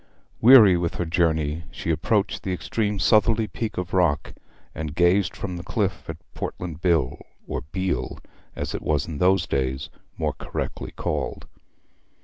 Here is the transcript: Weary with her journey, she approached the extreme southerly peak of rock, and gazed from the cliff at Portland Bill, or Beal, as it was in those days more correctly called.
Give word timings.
Weary 0.41 0.77
with 0.77 0.95
her 0.95 1.05
journey, 1.05 1.65
she 1.69 1.91
approached 1.91 2.41
the 2.41 2.51
extreme 2.53 2.97
southerly 2.97 3.45
peak 3.45 3.77
of 3.77 3.93
rock, 3.93 4.33
and 4.73 4.95
gazed 4.95 5.35
from 5.37 5.57
the 5.57 5.63
cliff 5.63 6.09
at 6.09 6.17
Portland 6.33 6.81
Bill, 6.81 7.19
or 7.47 7.61
Beal, 7.71 8.17
as 8.55 8.73
it 8.73 8.81
was 8.81 9.05
in 9.07 9.19
those 9.19 9.45
days 9.45 9.91
more 10.17 10.33
correctly 10.33 10.89
called. 10.89 11.45